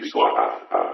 big 0.00 0.10
swap. 0.10 0.93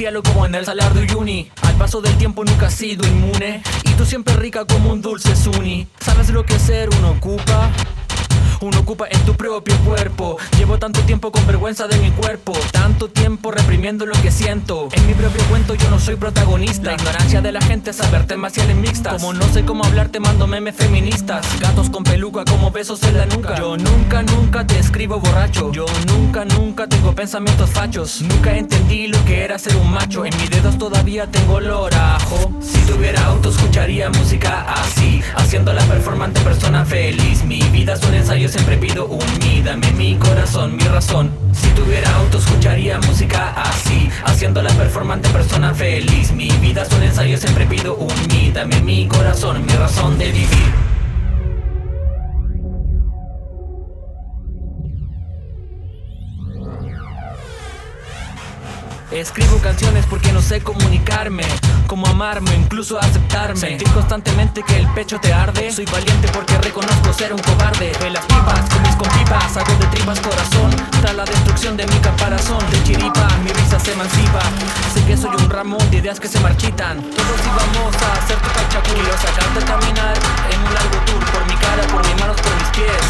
Cielo 0.00 0.22
como 0.22 0.46
en 0.46 0.54
el 0.54 0.64
salar 0.64 0.94
de 0.94 1.02
Uyuni. 1.02 1.50
Al 1.60 1.74
paso 1.74 2.00
del 2.00 2.16
tiempo 2.16 2.42
nunca 2.42 2.68
has 2.68 2.74
sido 2.74 3.06
inmune. 3.06 3.62
Y 3.84 3.90
tú 3.90 4.06
siempre 4.06 4.34
rica 4.34 4.64
como 4.64 4.92
un 4.92 5.02
dulce 5.02 5.36
suni. 5.36 5.86
¿Sabes 6.00 6.30
lo 6.30 6.42
que 6.46 6.58
ser 6.58 6.88
uno 6.88 7.10
ocupa? 7.10 7.70
Uno 8.62 8.80
ocupa 8.80 9.06
en 9.10 9.18
tu 9.24 9.34
propio 9.34 9.74
cuerpo. 9.78 10.36
Llevo 10.58 10.78
tanto 10.78 11.00
tiempo 11.00 11.32
con 11.32 11.46
vergüenza 11.46 11.88
de 11.88 11.96
mi 11.96 12.10
cuerpo. 12.10 12.52
Tanto 12.72 13.08
tiempo 13.08 13.50
reprimiendo 13.50 14.04
lo 14.04 14.12
que 14.20 14.30
siento. 14.30 14.88
En 14.92 15.06
mi 15.06 15.14
propio 15.14 15.42
cuento 15.44 15.74
yo 15.74 15.88
no 15.88 15.98
soy 15.98 16.16
protagonista. 16.16 16.90
La 16.90 16.92
ignorancia 16.92 17.40
de 17.40 17.52
la 17.52 17.62
gente 17.62 17.90
es 17.90 17.96
saber 17.96 18.26
temas 18.26 18.58
y 18.58 18.74
mixtas. 18.74 19.14
Como 19.14 19.32
no 19.32 19.48
sé 19.48 19.64
cómo 19.64 19.84
hablar, 19.84 20.10
te 20.10 20.20
mando 20.20 20.46
memes 20.46 20.76
feministas. 20.76 21.46
Gatos 21.58 21.88
con 21.88 22.04
peluca 22.04 22.44
como 22.44 22.70
besos 22.70 23.02
en 23.04 23.16
la 23.16 23.24
nuca. 23.24 23.56
Yo 23.56 23.78
nunca, 23.78 24.22
nunca 24.22 24.66
te 24.66 24.78
escribo 24.78 25.18
borracho. 25.20 25.72
Yo 25.72 25.86
nunca, 26.08 26.44
nunca 26.44 26.86
tengo 26.86 27.14
pensamientos 27.14 27.70
fachos. 27.70 28.20
Nunca 28.20 28.54
entendí 28.54 29.06
lo 29.06 29.24
que 29.24 29.42
era 29.42 29.58
ser 29.58 29.74
un 29.76 29.90
macho. 29.90 30.26
En 30.26 30.36
mis 30.36 30.50
dedos 30.50 30.76
todavía 30.76 31.26
tengo 31.26 31.54
olor 31.54 31.94
a. 31.94 32.18
Si 32.60 32.78
tuviera 32.80 33.24
auto, 33.24 33.48
escucharía 33.48 34.10
música 34.10 34.66
así. 34.70 35.22
Haciendo 35.34 35.72
la 35.72 35.82
performante, 35.84 36.40
persona 36.40 36.84
feliz. 36.84 37.42
Mi 37.44 37.62
vida 37.70 37.94
es 37.94 38.02
un 38.02 38.14
ensayo, 38.14 38.49
siempre 38.50 38.76
pido 38.76 39.06
un 39.06 39.20
mi. 39.96 40.16
Corazón, 40.16 40.76
mi 40.76 40.84
razón. 40.84 41.30
Si 41.52 41.68
tuviera 41.70 42.14
auto, 42.16 42.38
escucharía 42.38 42.98
música 42.98 43.52
así. 43.56 44.10
Haciendo 44.24 44.62
la 44.62 44.70
performante, 44.70 45.28
persona 45.28 45.72
feliz. 45.74 46.32
Mi 46.32 46.48
vida 46.60 46.82
es 46.82 46.92
un 46.92 47.02
ensayo, 47.02 47.36
siempre 47.36 47.66
pido 47.66 47.96
un 47.96 48.12
mi. 48.28 48.50
Dame 48.50 48.80
mi 48.80 49.06
corazón, 49.06 49.64
mi 49.64 49.72
razón 49.74 50.18
de 50.18 50.32
vivir. 50.32 50.89
Escribo 59.10 59.58
canciones 59.58 60.06
porque 60.06 60.32
no 60.32 60.40
sé 60.40 60.60
comunicarme 60.62 61.44
Cómo 61.88 62.06
amarme, 62.06 62.54
incluso 62.54 63.00
aceptarme. 63.00 63.56
Sentir 63.56 63.88
constantemente 63.90 64.62
que 64.62 64.76
el 64.76 64.86
pecho 64.94 65.18
te 65.18 65.32
arde. 65.32 65.72
Soy 65.72 65.84
valiente 65.86 66.28
porque 66.32 66.56
reconozco 66.58 67.12
ser 67.12 67.32
un 67.32 67.40
cobarde. 67.40 67.90
De 68.00 68.10
las 68.10 68.24
pipas, 68.26 68.60
con 68.70 68.82
mis 68.82 68.94
compipas 68.94 69.56
Hago 69.56 69.72
de 69.76 69.86
tripas 69.86 70.20
corazón 70.20 70.69
De 71.60 71.86
mi 71.86 72.00
caparazón 72.00 72.58
De 72.70 72.82
chiripa, 72.84 73.28
mi 73.44 73.50
risa 73.52 73.78
se 73.78 73.92
emancipa 73.92 74.40
Sé 74.94 75.04
que 75.04 75.14
soy 75.14 75.36
un 75.36 75.50
ramón 75.50 75.90
de 75.90 75.98
ideas 75.98 76.18
que 76.18 76.26
se 76.26 76.40
marchitan 76.40 76.96
Todos 77.02 77.40
íbamos 77.44 77.94
a 78.00 78.12
hacer 78.14 78.38
tu 78.38 78.48
cachacu 78.48 78.94
Quiero 78.94 79.12
sacarte 79.12 79.60
a 79.60 79.66
caminar 79.66 80.16
en 80.50 80.58
un 80.58 80.72
largo 80.72 80.96
tour 81.04 81.22
Por 81.30 81.46
mi 81.46 81.54
cara, 81.60 81.82
por 81.92 82.00
mis 82.06 82.18
manos, 82.18 82.40
por 82.40 82.56
mis 82.56 82.68
pies 82.70 83.04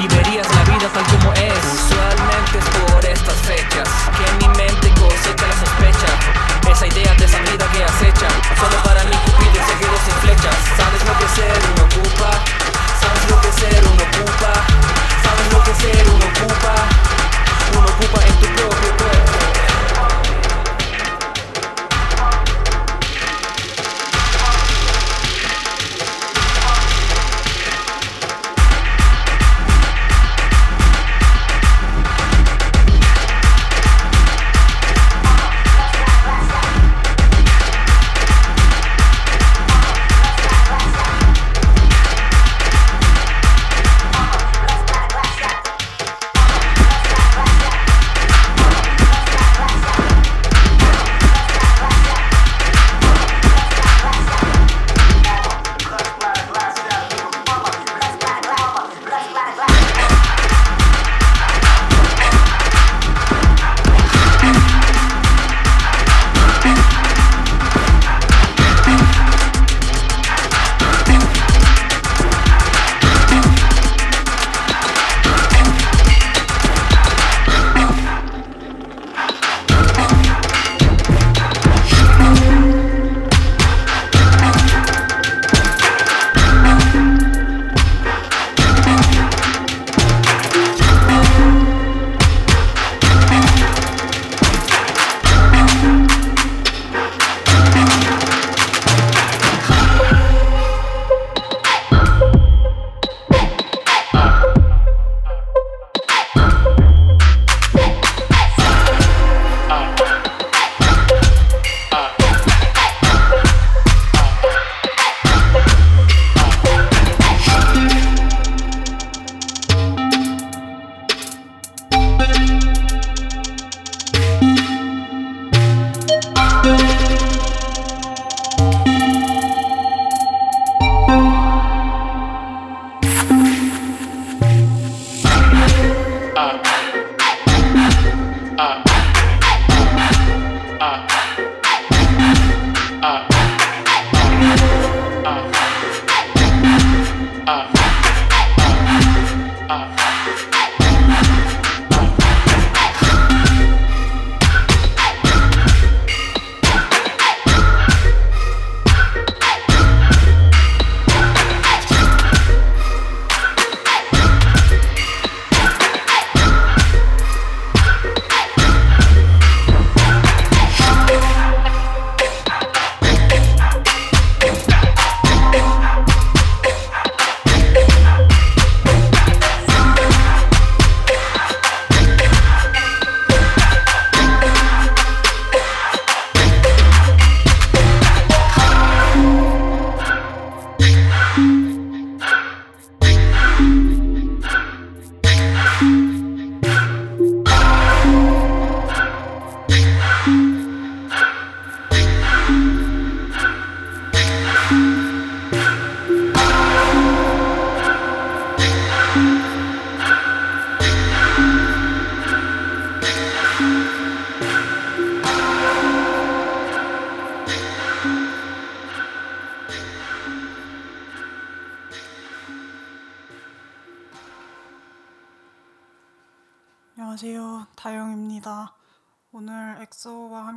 y 0.00 0.08
verías 0.08 0.48
la 0.56 0.64
vida 0.64 0.88
tal 0.92 1.04
como 1.04 1.32
es. 1.34 1.64
Usualmente 1.72 2.58
es 2.58 2.68
por 2.80 3.04
estas 3.04 3.38
fechas 3.46 3.88
que 4.16 4.24
en 4.28 4.36
mi 4.38 4.48
mente 4.58 4.88
cosecha 4.98 5.46
la 5.46 5.54
sospecha. 5.54 6.10
Esa 6.68 6.86
idea 6.88 7.14
de 7.14 7.24
esa 7.24 7.38
vida 7.38 7.64
que 7.72 7.84
acecha, 7.84 8.28
solo 8.58 8.76
para 8.82 9.04
mí 9.04 9.16
Cupido 9.24 9.60
se 9.64 9.74
quedó 9.78 9.96
sin 10.04 10.16
flechas. 10.24 10.56
¿Sabes 10.76 11.02
lo 11.06 11.14
que 11.16 11.28
ser 11.36 11.56
uno 11.72 11.84
ocupa? 11.84 12.30
¿Sabes 13.00 13.30
lo 13.30 13.40
que 13.40 13.52
ser 13.52 13.80
uno 13.84 14.02
ocupa? 14.02 14.52
¿Sabes 15.22 15.46
lo 15.52 15.62
que 15.62 15.74
ser 15.74 16.04
uno 16.08 16.26
ocupa? 16.26 17.13
Uno 17.72 17.86
ocupa 17.86 18.26
en 18.26 18.34
tu 18.40 18.46
propio 18.54 18.96
cuerpo. 18.96 19.43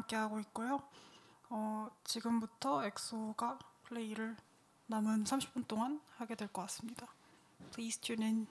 함께하고 0.07 0.39
있고요. 0.41 0.81
어, 1.49 1.89
지금부터 2.03 2.83
엑소가 2.85 3.59
플레이를 3.83 4.35
남은 4.87 5.25
30분 5.25 5.67
동안 5.67 6.01
하게 6.15 6.35
될 6.35 6.47
것 6.47 6.61
같습니다. 6.63 7.07
Please 7.73 7.99
tune 7.99 8.23
in. 8.25 8.47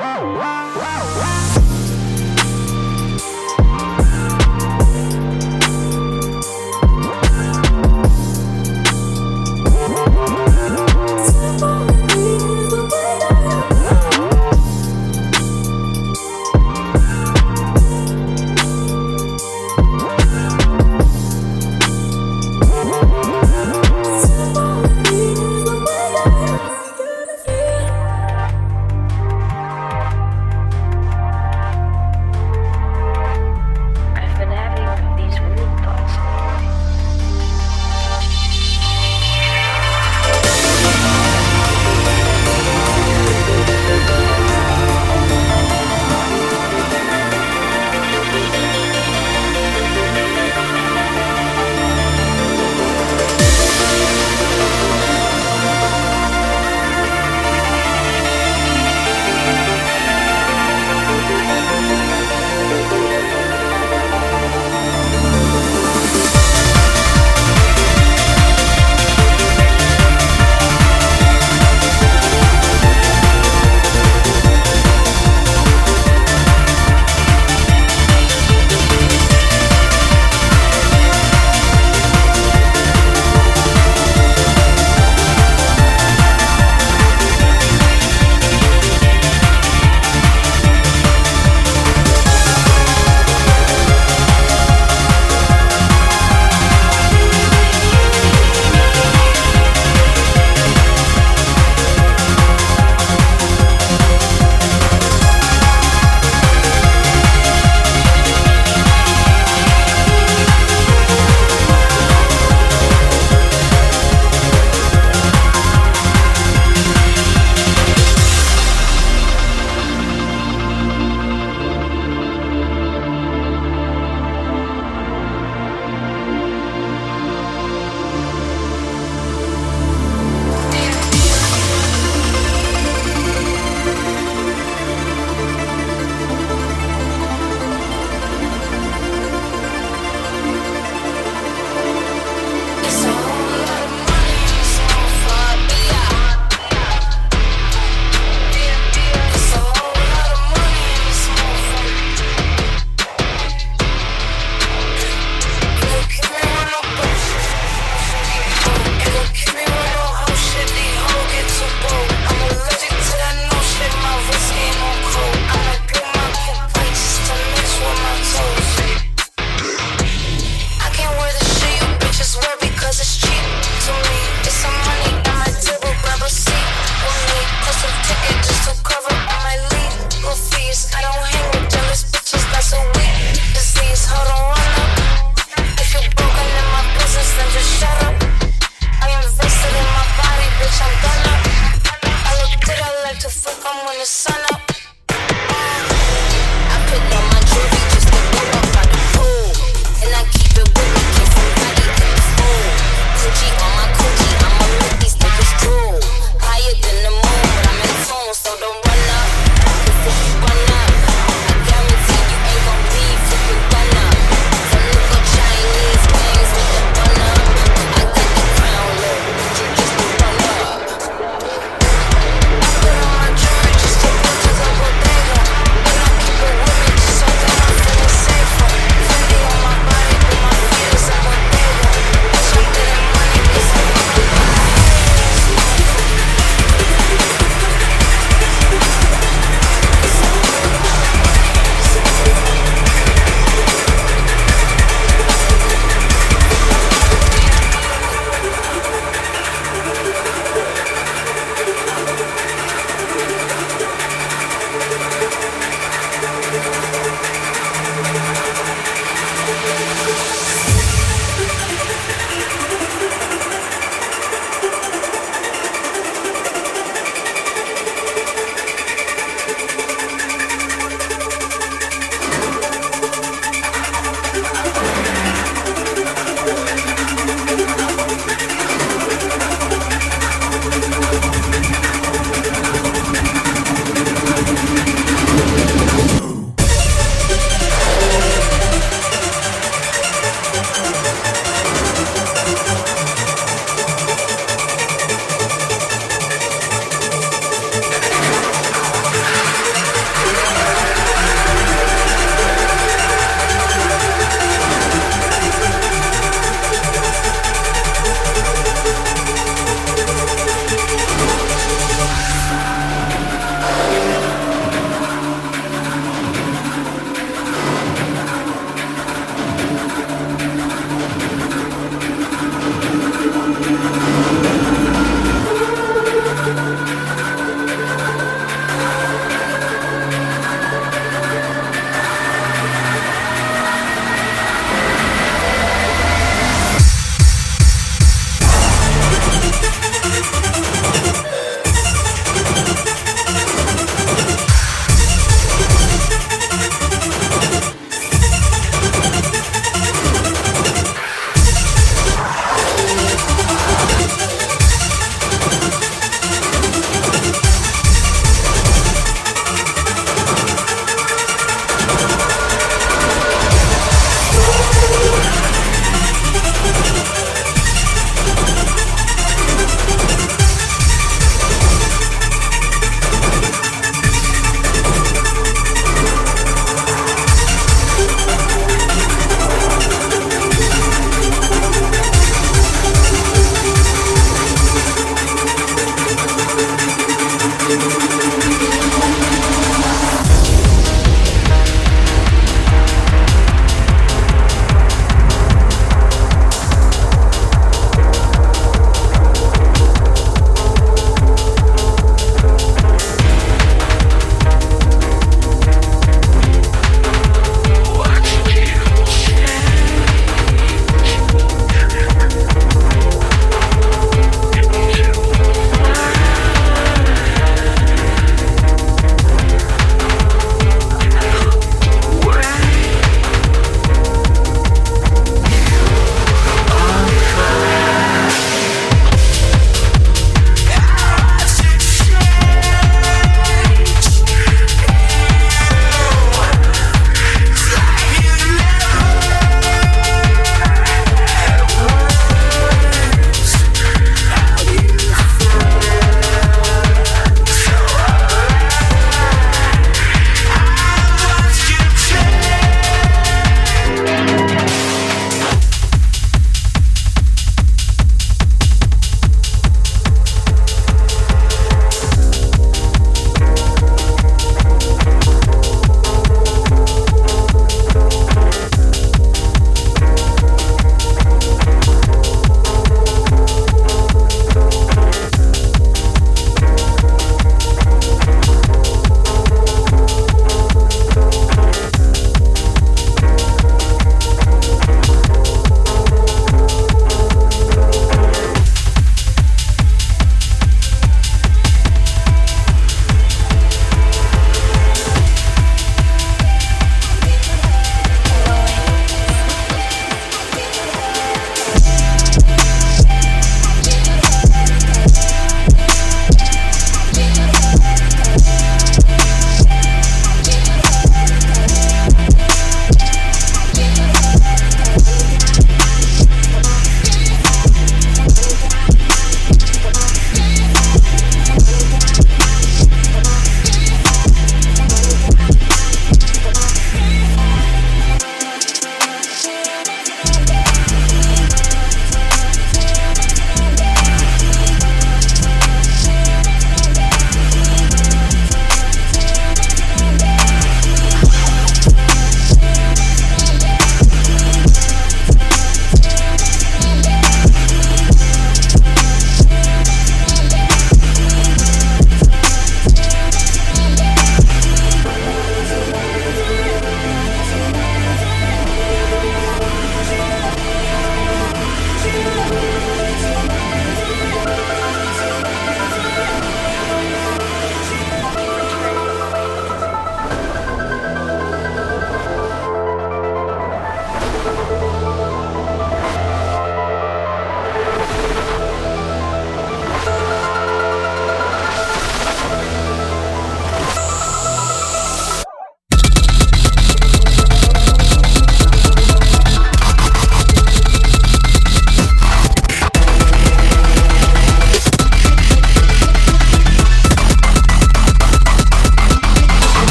I've 0.00 0.67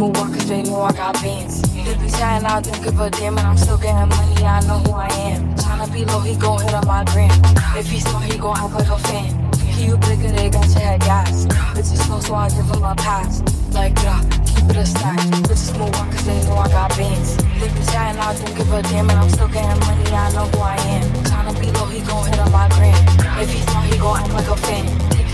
move 0.00 0.16
on 0.16 0.32
cause 0.32 0.48
they 0.48 0.62
know 0.62 0.80
I 0.80 0.92
got 0.92 1.12
bands. 1.20 1.60
They 1.60 1.94
be 2.00 2.08
chatting, 2.08 2.46
I 2.46 2.62
don't 2.62 2.82
give 2.82 2.98
a 2.98 3.10
damn, 3.10 3.36
and 3.36 3.46
I'm 3.46 3.56
still 3.58 3.76
getting 3.76 4.08
money, 4.08 4.44
I 4.46 4.60
know 4.64 4.78
who 4.80 4.92
I 4.92 5.08
am. 5.28 5.54
Tryna 5.56 5.92
be 5.92 6.06
low, 6.06 6.20
he 6.20 6.34
gon' 6.36 6.62
hit 6.62 6.72
on 6.72 6.86
my 6.86 7.04
gram. 7.12 7.28
If 7.76 7.90
he's 7.90 8.08
smart, 8.08 8.24
he 8.24 8.38
gon' 8.38 8.56
act 8.56 8.72
like 8.72 8.88
a 8.88 8.98
fan. 8.98 9.28
He 9.60 9.84
you 9.84 9.98
bigger, 9.98 10.32
they 10.32 10.48
got 10.48 10.66
your 10.70 10.80
head 10.80 11.00
gas. 11.00 11.44
Bitches 11.76 12.00
slow, 12.06 12.18
so 12.20 12.34
I 12.34 12.48
give 12.48 12.64
him 12.64 12.82
a 12.82 12.94
pass. 12.94 13.42
Like, 13.76 13.92
yeah, 14.00 14.24
keep 14.48 14.70
it 14.72 14.76
a 14.76 14.86
stack. 14.86 15.18
Bitches 15.44 15.76
move 15.78 15.94
on 15.94 16.10
cause 16.10 16.24
they 16.24 16.40
know 16.48 16.56
I 16.56 16.68
got 16.68 16.96
bands. 16.96 17.36
They 17.60 17.68
be 17.68 17.84
chatting, 17.92 18.20
I 18.24 18.32
don't 18.32 18.56
give 18.56 18.72
a 18.72 18.80
damn, 18.80 19.10
and 19.10 19.18
I'm 19.20 19.28
still 19.28 19.48
getting 19.48 19.80
money, 19.84 20.08
I 20.16 20.32
know 20.32 20.48
who 20.48 20.60
I 20.60 20.76
am. 20.96 21.04
Tryna 21.28 21.60
be 21.60 21.68
low, 21.76 21.84
he 21.92 22.00
gon' 22.00 22.24
hit 22.24 22.38
on 22.40 22.50
my 22.52 22.68
gram. 22.72 22.96
If 23.36 23.52
he's 23.52 23.66
smart, 23.68 23.84
he 23.84 23.98
gon' 23.98 24.16
act 24.16 24.32
like 24.32 24.48
a 24.48 24.56
fan. 24.56 24.86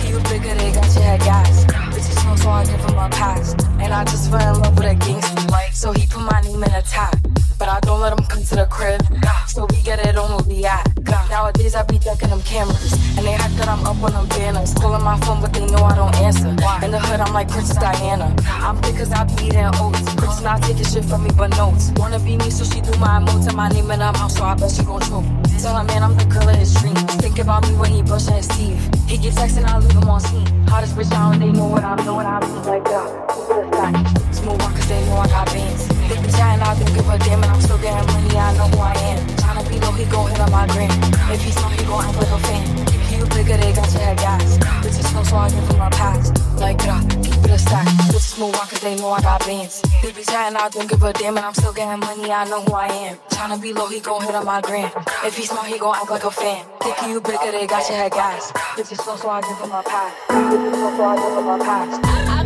He 0.02 0.10
you 0.10 0.18
bigger, 0.26 0.54
they 0.58 0.72
got 0.72 0.92
your 0.92 1.04
head 1.04 1.20
gas. 1.20 1.85
Bitches 2.26 2.38
so 2.42 2.50
I 2.50 2.64
give 2.64 2.80
him 2.80 2.98
a 2.98 3.08
pass. 3.08 3.52
And 3.80 3.92
I 3.92 4.04
just 4.04 4.30
fell 4.30 4.54
in 4.54 4.62
love 4.62 4.76
with 4.76 4.86
a 4.86 4.94
gangster, 4.94 5.48
like, 5.48 5.72
so 5.72 5.92
he 5.92 6.06
put 6.06 6.22
my 6.22 6.40
name 6.40 6.62
in 6.62 6.72
a 6.72 6.82
tag. 6.82 7.14
But 7.58 7.68
I 7.68 7.80
don't 7.80 8.00
let 8.00 8.12
him 8.12 8.24
come 8.26 8.42
to 8.42 8.56
the 8.56 8.66
crib. 8.66 9.02
So 9.48 9.66
we 9.70 9.80
get 9.82 10.04
it 10.06 10.16
on 10.16 10.30
where 10.30 10.56
we 10.56 10.64
at. 10.64 10.95
Nowadays 11.30 11.74
I 11.74 11.82
be 11.84 11.98
decking 11.98 12.30
them 12.30 12.42
cameras. 12.42 12.92
And 13.16 13.26
they 13.26 13.32
hype 13.32 13.52
that 13.52 13.68
I'm 13.68 13.84
up 13.86 14.02
on 14.02 14.12
them 14.12 14.28
banners. 14.28 14.74
Calling 14.74 15.02
my 15.02 15.18
phone, 15.20 15.40
but 15.40 15.52
they 15.52 15.66
know 15.66 15.84
I 15.84 15.94
don't 15.94 16.14
answer. 16.16 16.48
In 16.84 16.90
the 16.90 17.00
hood, 17.00 17.20
I'm 17.20 17.32
like 17.32 17.48
Princess 17.48 17.76
Diana. 17.76 18.34
I'm 18.46 18.76
thick 18.82 18.96
cause 18.96 19.12
I 19.12 19.24
be 19.24 19.46
eating 19.46 19.70
oats. 19.80 20.02
Princess 20.14 20.42
not 20.42 20.62
taking 20.62 20.84
shit 20.84 21.04
from 21.04 21.24
me, 21.24 21.30
but 21.36 21.56
notes. 21.56 21.92
Wanna 21.96 22.18
be 22.18 22.36
me, 22.36 22.50
so 22.50 22.64
she 22.64 22.80
do 22.80 22.96
my 22.98 23.20
emotes 23.20 23.46
and 23.46 23.56
my 23.56 23.68
name 23.68 23.90
in 23.90 24.00
her 24.00 24.12
mouth, 24.12 24.32
so 24.32 24.44
I 24.44 24.54
bet 24.54 24.70
she 24.70 24.82
gon' 24.84 25.00
choke. 25.00 25.24
Tell 25.60 25.74
her, 25.74 25.84
man, 25.84 26.02
I'm 26.02 26.16
the 26.16 26.24
girl 26.26 26.48
of 26.48 26.56
his 26.56 26.74
dreams. 26.74 27.02
Think 27.16 27.38
about 27.38 27.68
me 27.68 27.74
when 27.76 27.90
he 27.90 28.02
brushing 28.02 28.34
his 28.34 28.48
teeth. 28.48 28.78
He 29.08 29.18
get 29.18 29.34
texting, 29.34 29.64
I 29.64 29.78
leave 29.78 29.90
him 29.92 30.08
on 30.08 30.20
seen. 30.20 30.46
Hottest 30.68 30.94
bitch 30.94 31.10
down, 31.10 31.38
they 31.38 31.50
know 31.50 31.66
what 31.66 31.82
I'm 31.82 31.96
doing. 32.04 32.26
I 32.26 32.40
be 32.40 32.46
like, 32.68 32.84
keep 32.84 33.48
it 33.50 33.64
a 33.64 33.68
stack. 33.68 33.94
Smooth 34.34 34.62
on 34.62 34.72
cause 34.74 34.88
they 34.88 35.04
know 35.06 35.16
I 35.16 35.26
got 35.28 35.46
bands. 35.46 35.88
They 35.88 36.16
be 36.22 36.30
chatting, 36.30 36.62
I 36.62 36.78
don't 36.78 36.94
give 36.94 37.08
a 37.08 37.18
damn, 37.18 37.42
and 37.42 37.50
I'm 37.52 37.60
still 37.60 37.78
getting 37.78 38.06
money, 38.12 38.36
I 38.36 38.56
know 38.56 38.68
who 38.68 38.78
I 38.78 38.94
am. 39.10 39.26
Tryna 39.36 39.65
be 39.76 39.86
low, 39.86 39.92
he 39.92 40.04
gon' 40.06 40.30
hit 40.30 40.40
on 40.40 40.50
my 40.50 40.66
gram. 40.68 40.90
If 41.30 41.42
he's 41.42 41.54
smart, 41.54 41.72
he 41.78 41.84
gon' 41.84 42.04
act 42.04 42.16
like 42.16 42.32
a 42.32 42.38
fan. 42.38 42.64
If 42.88 43.12
you 43.12 43.26
bigger, 43.36 43.56
they 43.56 43.72
got 43.72 43.92
your 43.92 44.02
head 44.02 44.16
gas. 44.18 44.58
Bitches 44.82 45.06
slow, 45.10 45.22
so 45.22 45.36
I 45.36 45.48
give 45.50 45.68
him 45.68 45.80
a 45.80 45.90
pass. 45.90 46.32
Like, 46.60 46.80
yeah, 46.82 47.00
keep 47.22 47.44
it 47.44 47.50
a 47.50 47.58
stack. 47.58 47.86
Bitches 48.08 48.38
move 48.38 48.54
on 48.54 48.66
cause 48.66 48.80
they 48.80 48.96
know 48.96 49.10
I 49.10 49.20
got 49.20 49.44
bands. 49.46 49.82
They 50.02 50.12
be 50.12 50.22
chatting, 50.22 50.56
I 50.56 50.68
don't 50.68 50.88
give 50.88 51.02
a 51.02 51.12
damn, 51.12 51.36
and 51.36 51.46
I'm 51.46 51.54
still 51.54 51.72
getting 51.72 52.00
money, 52.00 52.32
I 52.32 52.44
know 52.48 52.62
who 52.62 52.72
I 52.72 52.86
am. 52.86 53.16
Tryna 53.30 53.60
be 53.60 53.72
low, 53.72 53.88
he 53.88 54.00
gon' 54.00 54.22
hit 54.22 54.34
on 54.34 54.46
my 54.46 54.60
gram. 54.60 54.90
If 55.24 55.36
he's 55.36 55.50
smart, 55.50 55.66
he 55.66 55.78
gon' 55.78 55.94
act 55.96 56.10
like 56.10 56.24
a 56.24 56.30
fan. 56.30 56.64
Think 56.80 56.96
you 57.08 57.20
bigger, 57.20 57.52
they 57.52 57.66
got 57.66 57.88
your 57.88 57.98
head 57.98 58.12
gas. 58.12 58.52
Bitches 58.76 59.02
slow, 59.02 59.16
so 59.16 59.28
I 59.28 59.40
give 59.42 59.58
him 59.58 59.72
a 59.72 59.82
pass. 59.82 60.12
Bitches 60.28 60.74
slow, 60.74 60.96
so 60.96 61.04
I 61.04 61.16
give 61.16 61.36
him 61.36 61.48
a 61.48 61.58
pass. 61.58 61.92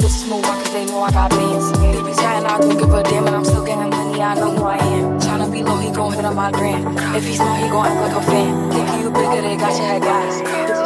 Bitches 0.02 0.28
move 0.28 0.44
on 0.44 0.56
cause 0.62 0.72
they 0.72 0.86
know 0.86 1.02
I 1.02 1.10
got 1.12 1.30
bands. 1.30 1.72
They 1.78 2.02
be 2.02 2.14
chatting, 2.16 2.46
I 2.46 2.58
don't 2.58 2.76
give 2.76 2.92
a 2.92 3.02
damn, 3.04 3.26
and 3.26 3.36
I'm 3.36 3.44
still 3.44 3.64
getting 3.64 3.90
money, 3.90 4.20
I 4.20 4.34
know 4.34 4.50
who 4.50 4.64
I 4.64 4.76
am. 4.78 5.19
Be 5.60 5.66
low, 5.66 5.76
he 5.76 5.90
gon' 5.90 6.12
hit 6.14 6.24
on 6.24 6.36
my 6.36 6.50
gram. 6.52 6.96
If 7.14 7.26
he's 7.26 7.36
smart, 7.36 7.62
he 7.62 7.68
gon' 7.68 7.84
act 7.84 8.14
like 8.14 8.22
a 8.22 8.26
fan. 8.30 8.70
Think 8.72 9.04
you 9.04 9.10
bigger, 9.10 9.42
they 9.42 9.56
got 9.58 9.76
your 9.76 9.86
head 9.88 10.02
gas. 10.02 10.79